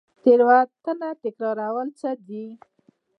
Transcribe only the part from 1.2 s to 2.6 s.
تکرارول څه دي؟